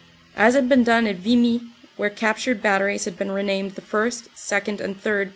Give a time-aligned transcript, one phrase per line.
[0.35, 1.61] As had been done at Vimy,
[1.95, 5.29] where captured bat teries had been renamed the 1st., 2nd., and 3rd.